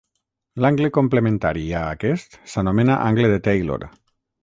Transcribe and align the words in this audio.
L'angle 0.63 0.89
complementari 0.95 1.67
a 1.81 1.83
aquest 1.99 2.41
s'anomena 2.55 2.99
angle 3.11 3.33
de 3.37 3.41
Taylor. 3.51 3.83